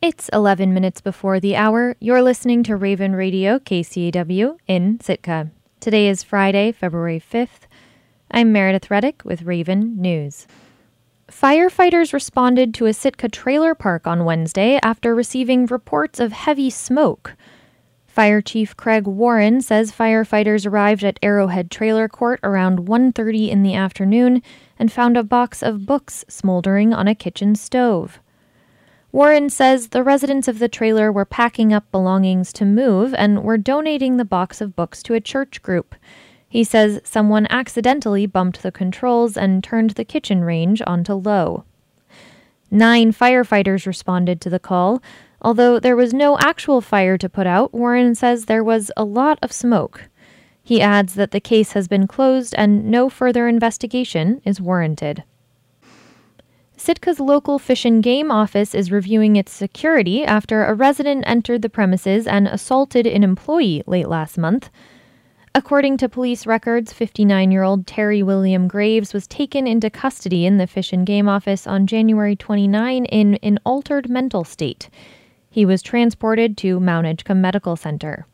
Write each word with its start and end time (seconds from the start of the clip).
It's 0.00 0.28
11 0.28 0.72
minutes 0.72 1.00
before 1.00 1.40
the 1.40 1.56
hour. 1.56 1.96
You're 1.98 2.22
listening 2.22 2.62
to 2.62 2.76
Raven 2.76 3.16
Radio 3.16 3.58
KCAW 3.58 4.56
in 4.68 5.00
Sitka. 5.00 5.50
Today 5.80 6.06
is 6.06 6.22
Friday, 6.22 6.70
February 6.70 7.20
5th. 7.20 7.66
I'm 8.30 8.52
Meredith 8.52 8.92
Reddick 8.92 9.24
with 9.24 9.42
Raven 9.42 10.00
News. 10.00 10.46
Firefighters 11.26 12.12
responded 12.12 12.74
to 12.74 12.86
a 12.86 12.92
Sitka 12.92 13.28
trailer 13.28 13.74
park 13.74 14.06
on 14.06 14.24
Wednesday 14.24 14.78
after 14.84 15.16
receiving 15.16 15.66
reports 15.66 16.20
of 16.20 16.30
heavy 16.30 16.70
smoke. 16.70 17.34
Fire 18.06 18.40
Chief 18.40 18.76
Craig 18.76 19.08
Warren 19.08 19.60
says 19.60 19.90
firefighters 19.90 20.64
arrived 20.64 21.02
at 21.02 21.18
Arrowhead 21.24 21.72
Trailer 21.72 22.08
Court 22.08 22.38
around 22.44 22.86
1:30 22.86 23.50
in 23.50 23.64
the 23.64 23.74
afternoon 23.74 24.44
and 24.78 24.92
found 24.92 25.16
a 25.16 25.24
box 25.24 25.60
of 25.60 25.86
books 25.86 26.24
smoldering 26.28 26.94
on 26.94 27.08
a 27.08 27.16
kitchen 27.16 27.56
stove. 27.56 28.20
Warren 29.10 29.48
says 29.48 29.88
the 29.88 30.02
residents 30.02 30.48
of 30.48 30.58
the 30.58 30.68
trailer 30.68 31.10
were 31.10 31.24
packing 31.24 31.72
up 31.72 31.90
belongings 31.90 32.52
to 32.52 32.66
move 32.66 33.14
and 33.14 33.42
were 33.42 33.56
donating 33.56 34.16
the 34.16 34.24
box 34.24 34.60
of 34.60 34.76
books 34.76 35.02
to 35.04 35.14
a 35.14 35.20
church 35.20 35.62
group. 35.62 35.94
He 36.46 36.62
says 36.62 37.00
someone 37.04 37.46
accidentally 37.48 38.26
bumped 38.26 38.62
the 38.62 38.72
controls 38.72 39.36
and 39.36 39.64
turned 39.64 39.90
the 39.90 40.04
kitchen 40.04 40.44
range 40.44 40.82
onto 40.86 41.14
low. 41.14 41.64
Nine 42.70 43.12
firefighters 43.12 43.86
responded 43.86 44.40
to 44.42 44.50
the 44.50 44.58
call. 44.58 45.02
Although 45.40 45.80
there 45.80 45.96
was 45.96 46.12
no 46.12 46.36
actual 46.38 46.80
fire 46.80 47.16
to 47.16 47.28
put 47.28 47.46
out, 47.46 47.72
Warren 47.72 48.14
says 48.14 48.44
there 48.44 48.64
was 48.64 48.90
a 48.96 49.04
lot 49.04 49.38
of 49.40 49.52
smoke. 49.52 50.08
He 50.62 50.82
adds 50.82 51.14
that 51.14 51.30
the 51.30 51.40
case 51.40 51.72
has 51.72 51.88
been 51.88 52.06
closed 52.06 52.54
and 52.58 52.90
no 52.90 53.08
further 53.08 53.48
investigation 53.48 54.42
is 54.44 54.60
warranted. 54.60 55.24
Sitka's 56.78 57.18
local 57.18 57.58
fish 57.58 57.84
and 57.84 58.02
game 58.04 58.30
office 58.30 58.72
is 58.72 58.92
reviewing 58.92 59.34
its 59.34 59.50
security 59.50 60.24
after 60.24 60.64
a 60.64 60.74
resident 60.74 61.24
entered 61.26 61.62
the 61.62 61.68
premises 61.68 62.26
and 62.26 62.46
assaulted 62.46 63.04
an 63.04 63.24
employee 63.24 63.82
late 63.86 64.08
last 64.08 64.38
month. 64.38 64.70
According 65.56 65.96
to 65.96 66.08
police 66.08 66.46
records, 66.46 66.92
59 66.92 67.50
year 67.50 67.64
old 67.64 67.84
Terry 67.84 68.22
William 68.22 68.68
Graves 68.68 69.12
was 69.12 69.26
taken 69.26 69.66
into 69.66 69.90
custody 69.90 70.46
in 70.46 70.58
the 70.58 70.68
Fish 70.68 70.92
and 70.92 71.04
Game 71.04 71.28
office 71.28 71.66
on 71.66 71.88
January 71.88 72.36
29 72.36 73.06
in 73.06 73.34
an 73.36 73.58
altered 73.64 74.08
mental 74.08 74.44
state. 74.44 74.88
He 75.50 75.66
was 75.66 75.82
transported 75.82 76.56
to 76.58 76.78
Mount 76.78 77.08
Edgecumbe 77.08 77.40
Medical 77.40 77.74
Center. 77.74 78.24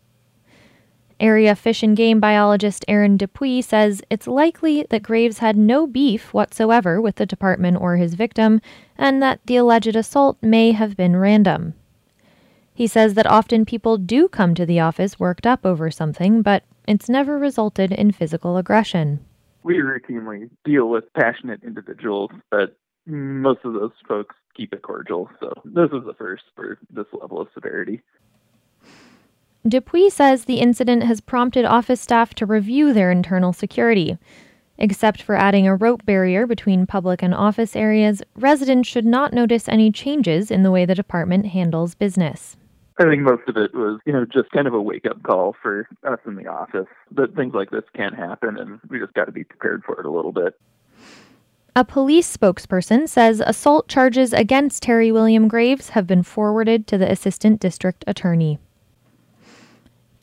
Area 1.21 1.55
fish 1.55 1.83
and 1.83 1.97
game 1.97 2.21
biologist 2.21 2.85
Aaron 2.89 3.17
Dupuis 3.17 3.67
says 3.67 4.03
it's 4.11 4.27
likely 4.27 4.87
that 4.91 5.03
Graves 5.03 5.39
had 5.39 5.57
no 5.57 5.87
beef 5.87 6.35
whatsoever 6.35 7.01
with 7.01 7.17
the 7.17 7.27
department 7.27 7.79
or 7.81 7.97
his 7.97 8.15
victim, 8.15 8.61
and 8.99 9.23
that 9.23 9.41
the 9.47 9.57
alleged 9.57 9.97
assault 9.97 10.37
may 10.43 10.73
have 10.73 10.97
been 10.97 11.17
random. 11.17 11.75
He 12.75 12.89
says 12.89 13.15
that 13.15 13.27
often 13.27 13.65
people 13.65 13.97
do 13.97 14.27
come 14.29 14.55
to 14.57 14.67
the 14.67 14.81
office 14.81 15.21
worked 15.21 15.47
up 15.47 15.65
over 15.65 15.91
something, 15.91 16.43
but 16.43 16.65
it's 16.89 17.09
never 17.09 17.39
resulted 17.39 17.93
in 17.93 18.11
physical 18.11 18.57
aggression. 18.57 19.25
We 19.63 19.77
routinely 19.77 20.51
deal 20.65 20.89
with 20.89 21.13
passionate 21.15 21.63
individuals, 21.63 22.31
but 22.51 22.77
most 23.07 23.61
of 23.65 23.75
those 23.75 23.93
folks 24.09 24.35
keep 24.57 24.73
it 24.73 24.83
cordial. 24.83 25.31
So 25.41 25.53
this 25.65 25.91
is 25.93 26.05
the 26.05 26.15
first 26.19 26.43
for 26.57 26.79
this 26.91 27.07
level 27.13 27.41
of 27.41 27.49
severity. 27.55 28.03
Dupuis 29.67 30.13
says 30.13 30.45
the 30.45 30.61
incident 30.61 31.05
has 31.05 31.23
prompted 31.23 31.65
office 31.65 32.01
staff 32.01 32.35
to 32.35 32.45
review 32.45 32.93
their 32.93 33.11
internal 33.11 33.55
security. 33.55 34.19
Except 34.77 35.23
for 35.23 35.37
adding 35.37 35.67
a 35.67 35.75
rope 35.75 36.05
barrier 36.05 36.47
between 36.47 36.87
public 36.87 37.23
and 37.23 37.35
office 37.35 37.75
areas, 37.75 38.23
residents 38.35 38.89
should 38.89 39.07
not 39.07 39.33
notice 39.33 39.67
any 39.69 39.91
changes 39.91 40.51
in 40.51 40.65
the 40.65 40.71
way 40.71 40.85
the 40.85 40.95
department 40.95 41.47
handles 41.47 41.95
business. 41.95 42.59
I 42.99 43.05
think 43.05 43.23
most 43.23 43.49
of 43.49 43.57
it 43.57 43.75
was, 43.75 44.01
you 44.05 44.13
know, 44.13 44.27
just 44.27 44.51
kind 44.51 44.67
of 44.67 44.75
a 44.75 44.83
wake 44.83 45.07
up 45.07 45.23
call 45.23 45.57
for 45.63 45.89
us 46.07 46.19
in 46.27 46.37
the 46.37 46.47
office 46.47 46.87
that 47.13 47.35
things 47.35 47.55
like 47.55 47.71
this 47.71 47.85
can 47.97 48.13
happen 48.13 48.59
and 48.59 48.81
we 48.91 48.99
just 48.99 49.15
got 49.15 49.25
to 49.25 49.33
be 49.33 49.45
prepared 49.45 49.83
for 49.85 49.99
it 49.99 50.07
a 50.07 50.11
little 50.11 50.33
bit. 50.33 50.61
A 51.75 51.85
police 51.85 52.37
spokesperson 52.37 53.09
says 53.09 53.43
assault 53.45 53.89
charges 53.89 54.33
against 54.33 54.83
Terry 54.83 55.11
William 55.11 55.49
Graves 55.49 55.91
have 55.91 56.07
been 56.07 56.23
forwarded 56.23 56.87
to 56.89 56.99
the 56.99 57.11
assistant 57.11 57.61
district 57.61 58.05
attorney. 58.07 58.59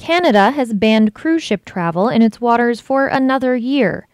Canada 0.02 0.50
has 0.50 0.74
banned 0.74 1.14
cruise 1.14 1.44
ship 1.44 1.64
travel 1.64 2.10
in 2.10 2.24
its 2.24 2.42
waters 2.42 2.82
for 2.82 3.06
another 3.06 3.56
year. 3.56 4.08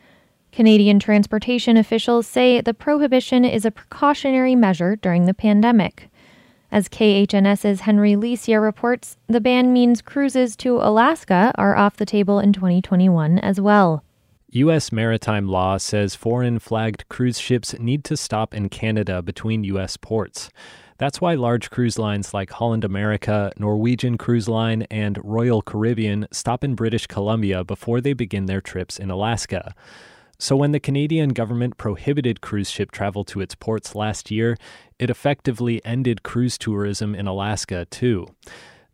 Canadian 0.51 0.99
transportation 0.99 1.77
officials 1.77 2.27
say 2.27 2.59
the 2.59 2.73
prohibition 2.73 3.45
is 3.45 3.63
a 3.63 3.71
precautionary 3.71 4.53
measure 4.53 4.97
during 4.97 5.27
the 5.27 5.33
pandemic. 5.33 6.09
As 6.73 6.89
KHNS's 6.89 7.81
Henry 7.81 8.15
Leasia 8.15 8.61
reports, 8.61 9.15
the 9.27 9.39
ban 9.39 9.71
means 9.71 10.01
cruises 10.01 10.57
to 10.57 10.75
Alaska 10.75 11.53
are 11.55 11.77
off 11.77 11.95
the 11.95 12.05
table 12.05 12.37
in 12.39 12.51
2021 12.51 13.39
as 13.39 13.61
well. 13.61 14.03
U.S. 14.49 14.91
maritime 14.91 15.47
law 15.47 15.77
says 15.77 16.15
foreign 16.15 16.59
flagged 16.59 17.07
cruise 17.07 17.39
ships 17.39 17.79
need 17.79 18.03
to 18.03 18.17
stop 18.17 18.53
in 18.53 18.67
Canada 18.67 19.21
between 19.21 19.63
U.S. 19.63 19.95
ports. 19.95 20.49
That's 20.97 21.21
why 21.21 21.35
large 21.35 21.69
cruise 21.69 21.99
lines 21.99 22.33
like 22.33 22.49
Holland 22.49 22.83
America, 22.83 23.51
Norwegian 23.57 24.17
Cruise 24.17 24.49
Line, 24.49 24.83
and 24.89 25.19
Royal 25.23 25.61
Caribbean 25.61 26.27
stop 26.31 26.63
in 26.63 26.73
British 26.73 27.05
Columbia 27.05 27.63
before 27.63 28.01
they 28.01 28.13
begin 28.13 28.47
their 28.47 28.61
trips 28.61 28.97
in 28.97 29.11
Alaska. 29.11 29.75
So, 30.39 30.55
when 30.55 30.71
the 30.71 30.79
Canadian 30.79 31.29
government 31.29 31.77
prohibited 31.77 32.41
cruise 32.41 32.69
ship 32.69 32.91
travel 32.91 33.23
to 33.25 33.41
its 33.41 33.53
ports 33.53 33.95
last 33.95 34.31
year, 34.31 34.57
it 34.97 35.09
effectively 35.09 35.83
ended 35.85 36.23
cruise 36.23 36.57
tourism 36.57 37.13
in 37.13 37.27
Alaska, 37.27 37.85
too. 37.85 38.27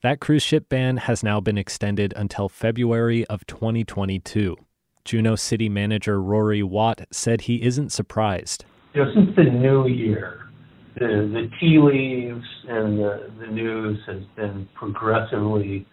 That 0.01 0.19
cruise 0.19 0.43
ship 0.43 0.67
ban 0.67 0.97
has 0.97 1.23
now 1.23 1.39
been 1.39 1.57
extended 1.57 2.13
until 2.17 2.49
February 2.49 3.25
of 3.27 3.45
2022. 3.47 4.57
Juneau 5.05 5.35
City 5.35 5.69
Manager 5.69 6.21
Rory 6.21 6.63
Watt 6.63 7.07
said 7.11 7.41
he 7.41 7.61
isn't 7.63 7.91
surprised. 7.91 8.65
You 8.93 9.05
know, 9.05 9.13
since 9.13 9.35
the 9.35 9.43
new 9.43 9.87
year, 9.87 10.49
the, 10.95 11.29
the 11.33 11.49
tea 11.59 11.79
leaves 11.79 12.45
and 12.67 12.99
the, 12.99 13.31
the 13.39 13.47
news 13.47 13.99
has 14.07 14.21
been 14.35 14.67
progressively 14.75 15.85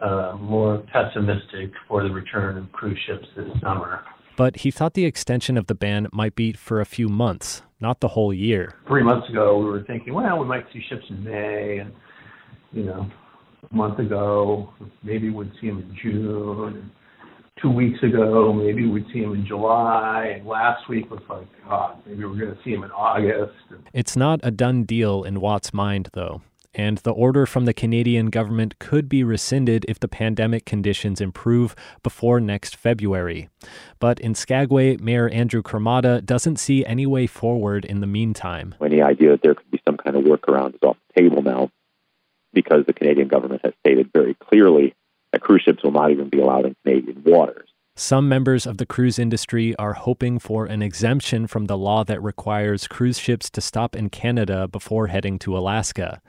uh, 0.00 0.36
more 0.38 0.82
pessimistic 0.92 1.70
for 1.88 2.02
the 2.02 2.10
return 2.10 2.58
of 2.58 2.70
cruise 2.72 2.98
ships 3.06 3.26
this 3.36 3.48
summer. 3.62 4.04
But 4.36 4.56
he 4.58 4.70
thought 4.70 4.94
the 4.94 5.04
extension 5.04 5.56
of 5.56 5.66
the 5.66 5.74
ban 5.74 6.08
might 6.12 6.34
be 6.34 6.52
for 6.52 6.80
a 6.80 6.84
few 6.84 7.08
months, 7.08 7.62
not 7.80 8.00
the 8.00 8.08
whole 8.08 8.34
year. 8.34 8.74
Three 8.88 9.04
months 9.04 9.28
ago, 9.30 9.58
we 9.58 9.66
were 9.66 9.84
thinking, 9.84 10.12
well, 10.12 10.38
we 10.38 10.46
might 10.46 10.64
see 10.72 10.82
ships 10.88 11.04
in 11.08 11.22
May, 11.22 11.78
and 11.78 11.92
you 12.72 12.82
know, 12.82 13.08
a 13.70 13.74
month 13.74 14.00
ago, 14.00 14.74
maybe 15.04 15.30
we'd 15.30 15.52
see 15.60 15.68
them 15.68 15.78
in 15.78 15.96
June 16.02 16.90
two 17.64 17.70
weeks 17.70 18.02
ago, 18.02 18.52
maybe 18.52 18.86
we'd 18.86 19.06
see 19.10 19.20
him 19.20 19.32
in 19.32 19.46
July, 19.46 20.34
and 20.36 20.46
last 20.46 20.86
week 20.86 21.10
was 21.10 21.22
like, 21.30 21.46
God, 21.66 21.96
maybe 22.04 22.24
we're 22.24 22.36
going 22.36 22.54
to 22.54 22.62
see 22.62 22.72
him 22.72 22.84
in 22.84 22.90
August. 22.90 23.54
It's 23.94 24.16
not 24.16 24.40
a 24.42 24.50
done 24.50 24.84
deal 24.84 25.22
in 25.22 25.40
Watt's 25.40 25.72
mind, 25.72 26.10
though. 26.12 26.42
And 26.74 26.98
the 26.98 27.12
order 27.12 27.46
from 27.46 27.64
the 27.64 27.72
Canadian 27.72 28.26
government 28.26 28.78
could 28.78 29.08
be 29.08 29.24
rescinded 29.24 29.86
if 29.88 29.98
the 29.98 30.08
pandemic 30.08 30.66
conditions 30.66 31.22
improve 31.22 31.74
before 32.02 32.38
next 32.38 32.76
February. 32.76 33.48
But 33.98 34.20
in 34.20 34.34
Skagway, 34.34 34.98
Mayor 34.98 35.30
Andrew 35.30 35.62
Cremata 35.62 36.22
doesn't 36.22 36.58
see 36.58 36.84
any 36.84 37.06
way 37.06 37.26
forward 37.26 37.86
in 37.86 38.00
the 38.00 38.06
meantime. 38.06 38.74
Any 38.84 39.00
idea 39.00 39.30
that 39.30 39.42
there 39.42 39.54
could 39.54 39.70
be 39.70 39.80
some 39.88 39.96
kind 39.96 40.16
of 40.16 40.24
workaround 40.24 40.74
is 40.74 40.82
off 40.82 40.96
the 41.14 41.22
table 41.22 41.42
now 41.42 41.70
because 42.52 42.84
the 42.86 42.92
Canadian 42.92 43.28
government 43.28 43.62
has 43.64 43.72
stated 43.80 44.10
very 44.12 44.34
clearly 44.34 44.94
that 45.34 45.40
cruise 45.40 45.62
ships 45.62 45.82
will 45.82 45.90
not 45.90 46.12
even 46.12 46.28
be 46.28 46.40
allowed 46.40 46.64
in 46.64 46.76
Canadian 46.84 47.20
waters. 47.26 47.68
Some 47.96 48.28
members 48.28 48.66
of 48.66 48.78
the 48.78 48.86
cruise 48.86 49.18
industry 49.18 49.74
are 49.76 49.94
hoping 49.94 50.38
for 50.38 50.66
an 50.66 50.80
exemption 50.80 51.48
from 51.48 51.66
the 51.66 51.76
law 51.76 52.04
that 52.04 52.22
requires 52.22 52.86
cruise 52.86 53.18
ships 53.18 53.50
to 53.50 53.60
stop 53.60 53.96
in 53.96 54.10
Canada 54.10 54.68
before 54.68 55.08
heading 55.08 55.40
to 55.40 55.56
Alaska. 55.58 56.22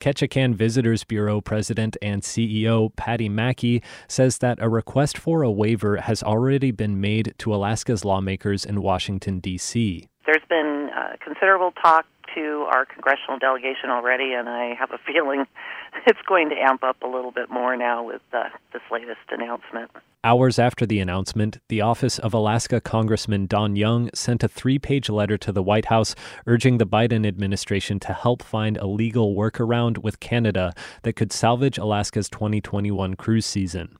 Ketchikan 0.00 0.54
Visitors 0.54 1.02
Bureau 1.02 1.40
president 1.40 1.96
and 2.00 2.22
CEO 2.22 2.94
Patty 2.94 3.28
Mackey 3.28 3.82
says 4.08 4.38
that 4.38 4.58
a 4.60 4.68
request 4.68 5.18
for 5.18 5.42
a 5.42 5.50
waiver 5.50 5.96
has 5.96 6.22
already 6.22 6.70
been 6.70 7.00
made 7.00 7.34
to 7.38 7.54
Alaska's 7.54 8.04
lawmakers 8.04 8.64
in 8.64 8.82
Washington, 8.82 9.40
D.C. 9.40 10.08
There's 10.26 10.44
been 10.48 10.65
considerable 11.22 11.72
talk 11.72 12.06
to 12.34 12.66
our 12.70 12.84
congressional 12.84 13.38
delegation 13.38 13.90
already, 13.90 14.32
and 14.32 14.48
I 14.48 14.74
have 14.74 14.90
a 14.90 14.98
feeling 15.06 15.46
it's 16.06 16.20
going 16.26 16.50
to 16.50 16.56
amp 16.56 16.82
up 16.82 17.02
a 17.02 17.06
little 17.06 17.30
bit 17.30 17.50
more 17.50 17.76
now 17.76 18.02
with 18.02 18.22
uh, 18.32 18.44
this 18.72 18.82
latest 18.90 19.20
announcement. 19.30 19.90
Hours 20.22 20.58
after 20.58 20.84
the 20.84 20.98
announcement, 20.98 21.58
the 21.68 21.80
office 21.80 22.18
of 22.18 22.34
Alaska 22.34 22.80
Congressman 22.80 23.46
Don 23.46 23.76
Young 23.76 24.10
sent 24.12 24.42
a 24.42 24.48
three 24.48 24.78
page 24.78 25.08
letter 25.08 25.38
to 25.38 25.52
the 25.52 25.62
White 25.62 25.86
House 25.86 26.14
urging 26.46 26.78
the 26.78 26.86
Biden 26.86 27.26
administration 27.26 28.00
to 28.00 28.12
help 28.12 28.42
find 28.42 28.76
a 28.76 28.86
legal 28.86 29.34
workaround 29.34 29.98
with 29.98 30.20
Canada 30.20 30.72
that 31.02 31.14
could 31.14 31.32
salvage 31.32 31.78
Alaska's 31.78 32.28
2021 32.28 33.14
cruise 33.14 33.46
season. 33.46 33.96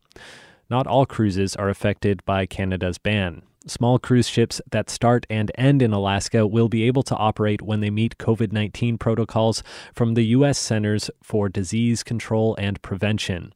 Not 0.69 0.89
all 0.89 1.07
cruises 1.07 1.55
are 1.55 1.69
affected 1.69 2.25
by 2.25 2.45
Canada's 2.45 2.99
ban. 2.99 3.43
Small 3.69 3.99
cruise 3.99 4.29
ships 4.29 4.61
that 4.71 4.89
start 4.89 5.27
and 5.29 5.51
end 5.57 5.83
in 5.83 5.93
Alaska 5.93 6.47
will 6.47 6.69
be 6.69 6.85
able 6.85 7.03
to 7.03 7.17
operate 7.17 7.63
when 7.63 7.81
they 7.81 7.91
meet 7.91 8.17
COVID 8.17 8.53
19 8.53 8.97
protocols 8.97 9.65
from 9.93 10.15
the 10.15 10.23
U.S. 10.27 10.57
Centers 10.57 11.11
for 11.21 11.49
Disease 11.49 12.05
Control 12.05 12.55
and 12.61 12.81
Prevention. 12.83 13.53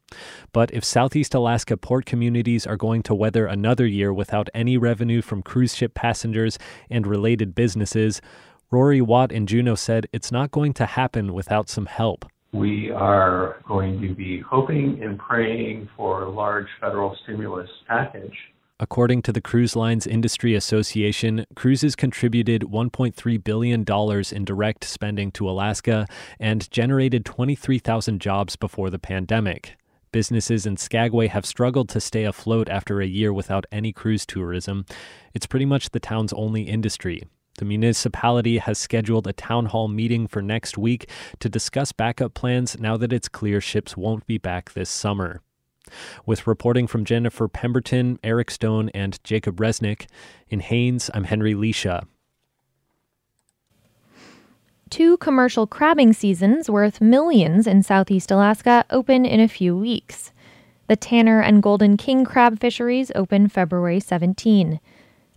But 0.51 0.69
if 0.73 0.83
Southeast 0.83 1.33
Alaska 1.33 1.77
port 1.77 2.05
communities 2.05 2.67
are 2.67 2.75
going 2.75 3.03
to 3.03 3.15
weather 3.15 3.45
another 3.45 3.85
year 3.85 4.11
without 4.11 4.49
any 4.53 4.77
revenue 4.77 5.21
from 5.21 5.41
cruise 5.41 5.75
ship 5.75 5.93
passengers 5.93 6.59
and 6.89 7.07
related 7.07 7.55
businesses, 7.55 8.21
Rory 8.69 8.99
Watt 8.99 9.31
in 9.31 9.47
Juneau 9.47 9.75
said 9.75 10.07
it's 10.11 10.31
not 10.31 10.51
going 10.51 10.73
to 10.73 10.85
happen 10.87 11.33
without 11.33 11.69
some 11.69 11.85
help. 11.85 12.25
We 12.51 12.91
are 12.91 13.61
going 13.65 14.01
to 14.01 14.13
be 14.13 14.41
hoping 14.41 15.01
and 15.01 15.17
praying 15.17 15.87
for 15.95 16.23
a 16.23 16.29
large 16.29 16.67
federal 16.81 17.15
stimulus 17.23 17.69
package 17.87 18.35
According 18.81 19.21
to 19.21 19.31
the 19.31 19.41
Cruise 19.41 19.75
Lines 19.75 20.07
Industry 20.07 20.55
Association, 20.55 21.45
cruises 21.55 21.95
contributed 21.95 22.63
$1.3 22.63 23.43
billion 23.43 23.85
in 24.31 24.45
direct 24.45 24.83
spending 24.83 25.31
to 25.33 25.47
Alaska 25.47 26.07
and 26.39 26.69
generated 26.71 27.23
23,000 27.23 28.19
jobs 28.19 28.55
before 28.55 28.89
the 28.89 28.97
pandemic. 28.97 29.77
Businesses 30.11 30.65
in 30.65 30.77
Skagway 30.77 31.27
have 31.27 31.45
struggled 31.45 31.89
to 31.89 32.01
stay 32.01 32.23
afloat 32.23 32.69
after 32.69 33.01
a 33.01 33.05
year 33.05 33.31
without 33.31 33.67
any 33.71 33.93
cruise 33.93 34.25
tourism. 34.25 34.87
It's 35.35 35.45
pretty 35.45 35.67
much 35.67 35.91
the 35.91 35.99
town's 35.99 36.33
only 36.33 36.63
industry. 36.63 37.21
The 37.59 37.65
municipality 37.65 38.57
has 38.57 38.79
scheduled 38.79 39.27
a 39.27 39.33
town 39.33 39.67
hall 39.67 39.89
meeting 39.89 40.25
for 40.25 40.41
next 40.41 40.75
week 40.75 41.07
to 41.39 41.49
discuss 41.49 41.91
backup 41.91 42.33
plans 42.33 42.79
now 42.79 42.97
that 42.97 43.13
it's 43.13 43.29
clear 43.29 43.61
ships 43.61 43.95
won't 43.95 44.25
be 44.25 44.39
back 44.39 44.73
this 44.73 44.89
summer. 44.89 45.43
With 46.25 46.47
reporting 46.47 46.87
from 46.87 47.05
Jennifer 47.05 47.47
Pemberton, 47.47 48.19
Eric 48.23 48.51
Stone, 48.51 48.89
and 48.89 49.23
Jacob 49.23 49.57
Resnick. 49.57 50.07
In 50.49 50.59
Haines, 50.59 51.09
I'm 51.13 51.25
Henry 51.25 51.53
Leasia. 51.53 52.05
Two 54.89 55.15
commercial 55.17 55.65
crabbing 55.67 56.11
seasons 56.11 56.69
worth 56.69 56.99
millions 56.99 57.65
in 57.65 57.81
southeast 57.81 58.29
Alaska 58.29 58.83
open 58.89 59.25
in 59.25 59.39
a 59.39 59.47
few 59.47 59.77
weeks. 59.77 60.33
The 60.87 60.97
Tanner 60.97 61.39
and 61.39 61.63
Golden 61.63 61.95
King 61.95 62.25
crab 62.25 62.59
fisheries 62.59 63.09
open 63.15 63.47
February 63.47 64.01
17. 64.01 64.81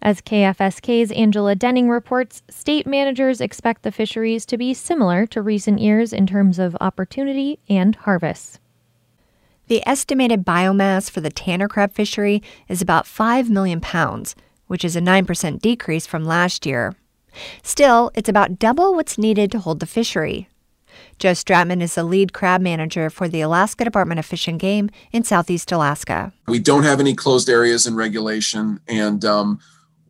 As 0.02 0.20
KFSK's 0.20 1.12
Angela 1.12 1.54
Denning 1.54 1.88
reports, 1.88 2.42
state 2.50 2.86
managers 2.86 3.40
expect 3.40 3.84
the 3.84 3.92
fisheries 3.92 4.44
to 4.46 4.58
be 4.58 4.74
similar 4.74 5.24
to 5.26 5.40
recent 5.40 5.78
years 5.78 6.12
in 6.12 6.26
terms 6.26 6.58
of 6.58 6.76
opportunity 6.80 7.60
and 7.68 7.94
harvests. 7.94 8.58
The 9.66 9.86
estimated 9.88 10.44
biomass 10.44 11.10
for 11.10 11.22
the 11.22 11.30
Tanner 11.30 11.68
crab 11.68 11.94
fishery 11.94 12.42
is 12.68 12.82
about 12.82 13.06
5 13.06 13.48
million 13.48 13.80
pounds, 13.80 14.34
which 14.66 14.84
is 14.84 14.94
a 14.94 15.00
9% 15.00 15.58
decrease 15.60 16.06
from 16.06 16.26
last 16.26 16.66
year. 16.66 16.94
Still, 17.62 18.10
it's 18.14 18.28
about 18.28 18.58
double 18.58 18.94
what's 18.94 19.16
needed 19.16 19.50
to 19.52 19.58
hold 19.58 19.80
the 19.80 19.86
fishery. 19.86 20.48
Joe 21.18 21.32
Stratman 21.32 21.80
is 21.80 21.94
the 21.94 22.04
lead 22.04 22.34
crab 22.34 22.60
manager 22.60 23.08
for 23.08 23.26
the 23.26 23.40
Alaska 23.40 23.84
Department 23.84 24.18
of 24.18 24.26
Fish 24.26 24.46
and 24.46 24.60
Game 24.60 24.90
in 25.12 25.24
Southeast 25.24 25.72
Alaska. 25.72 26.34
We 26.46 26.58
don't 26.58 26.84
have 26.84 27.00
any 27.00 27.14
closed 27.14 27.48
areas 27.48 27.86
in 27.86 27.96
regulation, 27.96 28.80
and 28.86 29.24
um, 29.24 29.60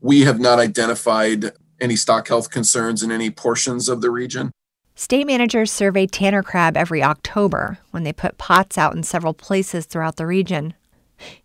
we 0.01 0.23
have 0.23 0.41
not 0.41 0.59
identified 0.59 1.53
any 1.81 1.95
stock 1.95 2.27
health 2.27 2.51
concerns 2.51 3.03
in 3.03 3.12
any 3.12 3.31
portions 3.31 3.89
of 3.89 4.01
the 4.01 4.11
region. 4.11 4.51
State 4.96 5.26
managers 5.26 5.73
survey 5.73 6.06
Tanner 6.06 6.43
crab 6.43 6.76
every 6.76 7.02
October 7.02 7.79
when 7.91 8.05
they 8.05 8.12
put 8.12 8.38
pots 8.38 8.79
out 8.79 8.94
in 8.94 9.02
several 9.02 9.35
places 9.35 9.87
throughout 9.87 10.14
the 10.17 10.26
region. 10.26 10.73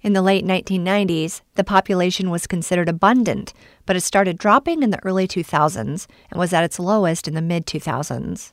In 0.02 0.14
the 0.14 0.22
late 0.22 0.46
1990s, 0.46 1.42
the 1.56 1.64
population 1.64 2.30
was 2.30 2.46
considered 2.46 2.88
abundant, 2.88 3.54
but 3.88 3.96
it 3.96 4.02
started 4.02 4.38
dropping 4.38 4.84
in 4.84 4.92
the 4.92 5.04
early 5.04 5.28
2000s 5.28 6.06
and 6.30 6.40
was 6.40 6.54
at 6.54 6.64
its 6.64 6.80
lowest 6.80 7.28
in 7.28 7.34
the 7.34 7.42
mid 7.42 7.66
2000s. 7.66 8.52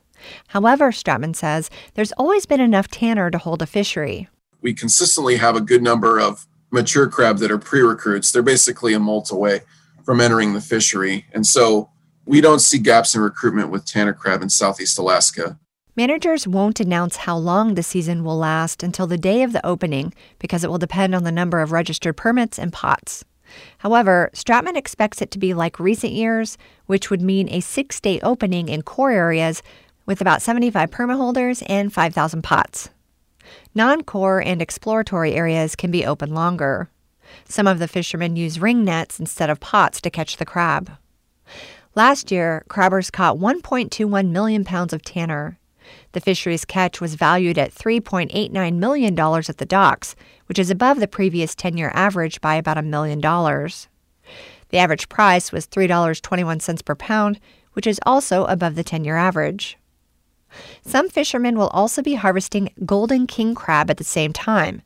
However, 0.48 0.90
Stratman 0.90 1.36
says 1.36 1.68
there's 1.92 2.12
always 2.12 2.46
been 2.46 2.60
enough 2.60 2.88
tanner 2.88 3.30
to 3.30 3.36
hold 3.36 3.60
a 3.60 3.66
fishery. 3.66 4.30
We 4.62 4.72
consistently 4.72 5.36
have 5.36 5.56
a 5.56 5.60
good 5.60 5.82
number 5.82 6.18
of 6.18 6.46
mature 6.70 7.06
crab 7.06 7.36
that 7.38 7.50
are 7.50 7.58
pre 7.58 7.82
recruits. 7.82 8.32
They're 8.32 8.42
basically 8.42 8.94
a 8.94 8.98
molt 8.98 9.30
away 9.30 9.60
from 10.04 10.22
entering 10.22 10.54
the 10.54 10.62
fishery. 10.62 11.26
And 11.34 11.46
so 11.46 11.90
we 12.26 12.40
don't 12.40 12.58
see 12.58 12.78
gaps 12.78 13.14
in 13.14 13.20
recruitment 13.20 13.70
with 13.70 13.86
tanner 13.86 14.12
crab 14.12 14.42
in 14.42 14.50
southeast 14.50 14.98
Alaska. 14.98 15.58
Managers 15.94 16.46
won't 16.46 16.80
announce 16.80 17.16
how 17.16 17.36
long 17.36 17.74
the 17.74 17.82
season 17.82 18.22
will 18.22 18.36
last 18.36 18.82
until 18.82 19.06
the 19.06 19.16
day 19.16 19.42
of 19.42 19.52
the 19.52 19.64
opening 19.64 20.12
because 20.38 20.62
it 20.62 20.68
will 20.68 20.76
depend 20.76 21.14
on 21.14 21.24
the 21.24 21.32
number 21.32 21.60
of 21.60 21.72
registered 21.72 22.16
permits 22.16 22.58
and 22.58 22.72
pots. 22.72 23.24
However, 23.78 24.28
Stratman 24.34 24.76
expects 24.76 25.22
it 25.22 25.30
to 25.30 25.38
be 25.38 25.54
like 25.54 25.80
recent 25.80 26.12
years, 26.12 26.58
which 26.86 27.10
would 27.10 27.22
mean 27.22 27.48
a 27.48 27.60
six 27.60 28.00
day 28.00 28.20
opening 28.20 28.68
in 28.68 28.82
core 28.82 29.12
areas 29.12 29.62
with 30.04 30.20
about 30.20 30.42
75 30.42 30.90
permit 30.90 31.16
holders 31.16 31.62
and 31.62 31.92
5,000 31.92 32.42
pots. 32.42 32.90
Non 33.74 34.02
core 34.02 34.42
and 34.42 34.60
exploratory 34.60 35.32
areas 35.34 35.76
can 35.76 35.90
be 35.90 36.04
open 36.04 36.34
longer. 36.34 36.90
Some 37.44 37.66
of 37.66 37.78
the 37.78 37.88
fishermen 37.88 38.36
use 38.36 38.60
ring 38.60 38.84
nets 38.84 39.18
instead 39.18 39.48
of 39.48 39.60
pots 39.60 40.00
to 40.02 40.10
catch 40.10 40.36
the 40.36 40.44
crab. 40.44 40.90
Last 41.96 42.30
year, 42.30 42.62
crabbers 42.68 43.10
caught 43.10 43.38
1.21 43.38 44.28
million 44.28 44.64
pounds 44.64 44.92
of 44.92 45.02
tanner. 45.02 45.58
The 46.12 46.20
fishery's 46.20 46.66
catch 46.66 47.00
was 47.00 47.14
valued 47.14 47.56
at 47.56 47.74
$3.89 47.74 48.74
million 48.74 49.18
at 49.18 49.56
the 49.56 49.64
docks, 49.64 50.14
which 50.44 50.58
is 50.58 50.68
above 50.70 51.00
the 51.00 51.08
previous 51.08 51.54
10 51.54 51.78
year 51.78 51.90
average 51.94 52.42
by 52.42 52.56
about 52.56 52.76
a 52.76 52.82
million 52.82 53.18
dollars. 53.18 53.88
The 54.68 54.76
average 54.76 55.08
price 55.08 55.52
was 55.52 55.66
$3.21 55.66 56.84
per 56.84 56.94
pound, 56.94 57.40
which 57.72 57.86
is 57.86 57.98
also 58.04 58.44
above 58.44 58.74
the 58.74 58.84
10 58.84 59.04
year 59.04 59.16
average. 59.16 59.78
Some 60.82 61.08
fishermen 61.08 61.56
will 61.56 61.68
also 61.68 62.02
be 62.02 62.16
harvesting 62.16 62.74
golden 62.84 63.26
king 63.26 63.54
crab 63.54 63.90
at 63.90 63.96
the 63.96 64.04
same 64.04 64.34
time. 64.34 64.82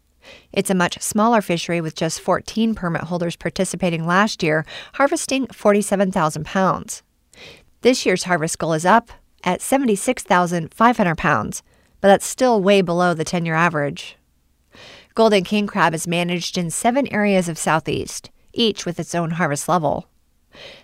It's 0.53 0.71
a 0.71 0.75
much 0.75 1.01
smaller 1.01 1.41
fishery 1.41 1.81
with 1.81 1.95
just 1.95 2.21
14 2.21 2.75
permit 2.75 3.03
holders 3.03 3.37
participating 3.37 4.07
last 4.07 4.43
year, 4.43 4.65
harvesting 4.95 5.47
47,000 5.49 6.45
pounds. 6.45 7.03
This 7.83 8.05
year's 8.05 8.25
harvest 8.25 8.59
goal 8.59 8.73
is 8.73 8.85
up 8.85 9.11
at 9.45 9.63
76,500 9.63 11.17
pounds, 11.17 11.63
but 12.01 12.09
that's 12.09 12.27
still 12.27 12.63
way 12.63 12.83
below 12.83 13.15
the 13.15 13.25
10 13.25 13.47
year 13.47 13.55
average. 13.55 14.17
Golden 15.15 15.45
king 15.45 15.67
crab 15.67 15.95
is 15.95 16.07
managed 16.07 16.57
in 16.57 16.71
seven 16.71 17.07
areas 17.09 17.49
of 17.49 17.59
Southeast, 17.59 18.31
each 18.53 18.87
with 18.87 19.01
its 19.01 19.15
own 19.15 19.33
harvest 19.33 19.69
level. 19.69 20.07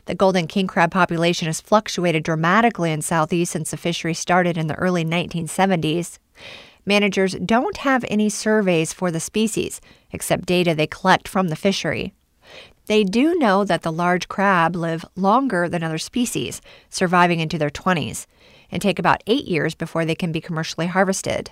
The 0.07 0.15
golden 0.15 0.47
king 0.47 0.67
crab 0.67 0.91
population 0.91 1.47
has 1.47 1.61
fluctuated 1.61 2.23
dramatically 2.23 2.93
in 2.93 3.03
Southeast 3.03 3.53
since 3.53 3.71
the 3.71 3.77
fishery 3.77 4.15
started 4.15 4.57
in 4.57 4.67
the 4.67 4.75
early 4.77 5.05
1970s. 5.05 6.19
Managers 6.87 7.35
don't 7.45 7.79
have 7.79 8.05
any 8.09 8.29
surveys 8.29 8.93
for 8.93 9.11
the 9.11 9.21
species, 9.21 9.81
except 10.13 10.47
data 10.47 10.75
they 10.75 10.87
collect 10.87 11.27
from 11.27 11.49
the 11.49 11.57
fishery. 11.57 12.15
They 12.87 13.03
do 13.03 13.35
know 13.35 13.65
that 13.65 13.83
the 13.83 13.91
large 13.91 14.29
crab 14.29 14.77
live 14.77 15.05
longer 15.17 15.69
than 15.69 15.83
other 15.83 15.99
species, 15.99 16.63
surviving 16.89 17.41
into 17.41 17.59
their 17.59 17.71
20s, 17.71 18.27
and 18.71 18.81
take 18.81 19.01
about 19.01 19.25
eight 19.27 19.47
years 19.47 19.75
before 19.75 20.05
they 20.05 20.15
can 20.15 20.31
be 20.31 20.41
commercially 20.41 20.87
harvested. 20.87 21.51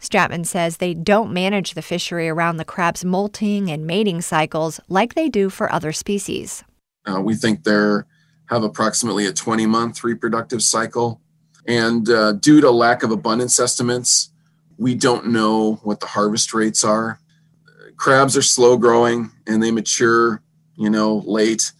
Stratman 0.00 0.46
says 0.46 0.76
they 0.76 0.94
don't 0.94 1.32
manage 1.32 1.74
the 1.74 1.82
fishery 1.82 2.28
around 2.28 2.56
the 2.56 2.64
crab's 2.64 3.04
molting 3.04 3.70
and 3.70 3.86
mating 3.86 4.20
cycles 4.20 4.80
like 4.88 5.14
they 5.14 5.28
do 5.28 5.50
for 5.50 5.70
other 5.72 5.92
species. 5.92 6.62
Uh, 7.04 7.20
we 7.20 7.34
think 7.34 7.64
they 7.64 7.98
have 8.46 8.62
approximately 8.62 9.26
a 9.26 9.32
20 9.32 9.66
month 9.66 10.04
reproductive 10.04 10.62
cycle. 10.62 11.20
And 11.66 12.08
uh, 12.08 12.32
due 12.32 12.60
to 12.60 12.70
lack 12.70 13.02
of 13.02 13.10
abundance 13.10 13.58
estimates, 13.60 14.30
we 14.78 14.94
don't 14.94 15.26
know 15.26 15.74
what 15.82 16.00
the 16.00 16.06
harvest 16.06 16.54
rates 16.54 16.84
are. 16.84 17.20
Crabs 17.96 18.36
are 18.36 18.42
slow 18.42 18.76
growing 18.76 19.32
and 19.46 19.62
they 19.62 19.72
mature, 19.72 20.40
you 20.76 20.88
know, 20.88 21.22
late. 21.26 21.72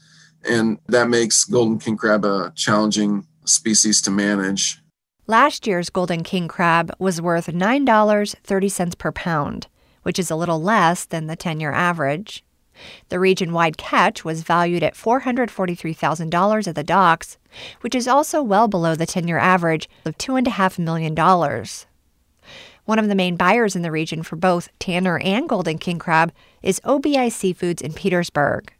And 0.45 0.79
that 0.89 1.09
makes 1.09 1.45
golden 1.45 1.79
king 1.79 1.97
crab 1.97 2.25
a 2.25 2.53
challenging 2.57 3.27
species 3.45 4.03
to 4.03 4.11
manage. 4.11 4.81
Last 5.27 5.67
year's 5.67 5.91
golden 5.91 6.23
king 6.23 6.49
crab 6.49 6.91
was 6.99 7.21
worth 7.21 7.47
$9.30 7.47 8.99
per 8.99 9.13
pound, 9.13 9.69
which 10.03 10.19
is 10.19 10.31
a 10.31 10.37
little 10.37 10.61
less 10.61 11.05
than 11.05 11.27
the 11.27 11.37
10 11.37 11.61
year 11.61 11.73
average. 11.73 12.45
The 13.09 13.19
region 13.19 13.53
wide 13.53 13.77
catch 13.77 14.25
was 14.25 14.43
valued 14.43 14.83
at 14.83 14.95
$443,000 14.95 16.69
at 16.69 16.75
the 16.75 16.85
docks, 16.85 17.37
which 17.81 17.95
is 17.95 18.09
also 18.09 18.43
well 18.43 18.69
below 18.69 18.95
the 18.95 19.07
10 19.07 19.29
year 19.29 19.39
average 19.39 19.89
of 20.05 20.17
$2.5 20.19 20.79
million. 20.79 21.15
One 22.89 22.99
of 22.99 23.09
the 23.09 23.15
main 23.15 23.37
buyers 23.37 23.77
in 23.77 23.83
the 23.83 23.91
region 23.91 24.23
for 24.23 24.37
both 24.37 24.71
Tanner 24.79 25.19
and 25.19 25.47
Golden 25.47 25.77
King 25.77 25.99
crab 25.99 26.33
is 26.63 26.81
OBI 26.85 27.29
Seafoods 27.29 27.83
in 27.83 27.93
Petersburg. 27.93 28.73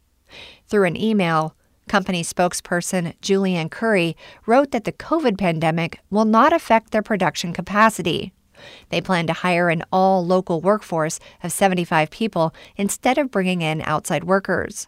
Through 0.65 0.85
an 0.85 0.99
email, 0.99 1.55
company 1.87 2.23
spokesperson 2.23 3.15
Julianne 3.21 3.69
Curry 3.69 4.17
wrote 4.47 4.71
that 4.71 4.85
the 4.85 4.91
COVID 4.91 5.37
pandemic 5.37 5.99
will 6.09 6.25
not 6.25 6.53
affect 6.53 6.89
their 6.89 7.03
production 7.03 7.53
capacity. 7.53 8.33
They 8.89 8.99
plan 8.99 9.27
to 9.27 9.33
hire 9.33 9.69
an 9.69 9.83
all 9.91 10.25
local 10.25 10.59
workforce 10.59 11.19
of 11.43 11.51
75 11.51 12.09
people 12.09 12.51
instead 12.77 13.19
of 13.19 13.29
bringing 13.29 13.61
in 13.61 13.83
outside 13.83 14.23
workers. 14.23 14.87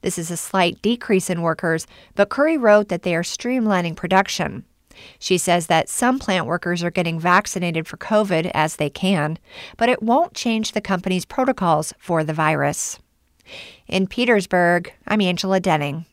This 0.00 0.16
is 0.16 0.30
a 0.30 0.36
slight 0.38 0.80
decrease 0.80 1.28
in 1.28 1.42
workers, 1.42 1.86
but 2.14 2.30
Curry 2.30 2.56
wrote 2.56 2.88
that 2.88 3.02
they 3.02 3.14
are 3.14 3.22
streamlining 3.22 3.96
production. 3.96 4.64
She 5.18 5.38
says 5.38 5.66
that 5.66 5.88
some 5.88 6.18
plant 6.18 6.46
workers 6.46 6.82
are 6.82 6.90
getting 6.90 7.18
vaccinated 7.18 7.86
for 7.86 7.96
COVID 7.96 8.50
as 8.54 8.76
they 8.76 8.90
can, 8.90 9.38
but 9.76 9.88
it 9.88 10.02
won't 10.02 10.34
change 10.34 10.72
the 10.72 10.80
company's 10.80 11.24
protocols 11.24 11.92
for 11.98 12.24
the 12.24 12.34
virus. 12.34 12.98
In 13.86 14.06
Petersburg, 14.06 14.92
I'm 15.06 15.20
Angela 15.20 15.60
Denning. 15.60 16.06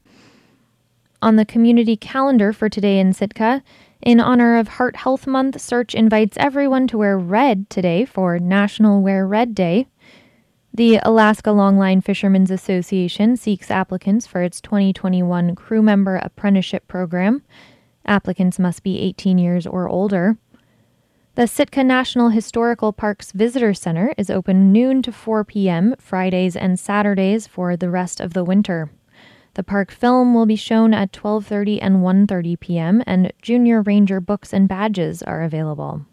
On 1.21 1.37
the 1.37 1.45
community 1.45 1.95
calendar 1.95 2.51
for 2.51 2.69
today 2.69 2.99
in 2.99 3.13
Sitka, 3.13 3.63
in 4.01 4.19
honor 4.19 4.57
of 4.57 4.67
Heart 4.67 4.97
Health 4.97 5.25
Month, 5.25 5.55
SEARHC 5.55 5.95
invites 5.95 6.35
everyone 6.37 6.87
to 6.87 6.97
wear 6.97 7.17
red 7.17 7.69
today 7.69 8.03
for 8.03 8.37
National 8.37 9.01
Wear 9.01 9.25
Red 9.25 9.55
Day. 9.55 9.87
The 10.73 10.99
Alaska 11.03 11.51
Longline 11.51 12.03
Fishermen's 12.03 12.51
Association 12.51 13.37
seeks 13.37 13.71
applicants 13.71 14.27
for 14.27 14.41
its 14.41 14.59
2021 14.59 15.55
Crew 15.55 15.81
Member 15.81 16.17
Apprenticeship 16.17 16.87
Program. 16.87 17.43
Applicants 18.05 18.59
must 18.59 18.83
be 18.83 18.99
18 18.99 19.37
years 19.37 19.65
or 19.65 19.87
older. 19.87 20.37
The 21.35 21.47
Sitka 21.47 21.83
National 21.83 22.29
Historical 22.29 22.93
Parks 22.93 23.31
Visitor 23.31 23.73
Center 23.73 24.13
is 24.17 24.29
open 24.29 24.71
noon 24.71 25.01
to 25.01 25.11
4 25.11 25.43
p.m. 25.43 25.95
Fridays 25.97 26.55
and 26.55 26.79
Saturdays 26.79 27.47
for 27.47 27.75
the 27.75 27.89
rest 27.89 28.19
of 28.19 28.33
the 28.33 28.43
winter. 28.43 28.91
The 29.55 29.63
park 29.63 29.91
film 29.91 30.33
will 30.33 30.45
be 30.45 30.55
shown 30.55 30.93
at 30.93 31.11
12:30 31.11 31.79
and 31.81 31.97
1:30 31.97 32.59
p.m. 32.59 33.03
and 33.07 33.31
Junior 33.41 33.81
Ranger 33.81 34.19
books 34.19 34.53
and 34.53 34.67
badges 34.67 35.23
are 35.23 35.43
available. 35.43 36.05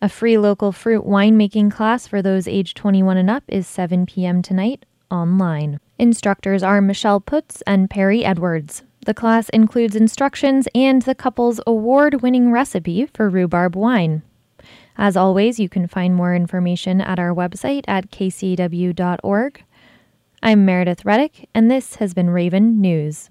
A 0.00 0.08
free 0.08 0.36
local 0.36 0.72
fruit 0.72 1.04
winemaking 1.04 1.70
class 1.70 2.06
for 2.06 2.20
those 2.20 2.48
age 2.48 2.74
21 2.74 3.16
and 3.16 3.30
up 3.30 3.44
is 3.48 3.66
7 3.66 4.04
p.m. 4.06 4.42
tonight 4.42 4.84
online. 5.10 5.78
Instructors 5.98 6.62
are 6.62 6.80
Michelle 6.80 7.20
Putz 7.20 7.62
and 7.66 7.88
Perry 7.88 8.24
Edwards. 8.24 8.82
The 9.04 9.14
class 9.14 9.48
includes 9.48 9.96
instructions 9.96 10.68
and 10.74 11.02
the 11.02 11.16
couple's 11.16 11.60
award 11.66 12.22
winning 12.22 12.52
recipe 12.52 13.06
for 13.06 13.28
rhubarb 13.28 13.74
wine. 13.74 14.22
As 14.96 15.16
always, 15.16 15.58
you 15.58 15.68
can 15.68 15.88
find 15.88 16.14
more 16.14 16.36
information 16.36 17.00
at 17.00 17.18
our 17.18 17.34
website 17.34 17.84
at 17.88 18.12
kcaw.org. 18.12 19.64
I'm 20.40 20.64
Meredith 20.64 21.04
Reddick, 21.04 21.48
and 21.52 21.68
this 21.68 21.96
has 21.96 22.14
been 22.14 22.30
Raven 22.30 22.80
News. 22.80 23.28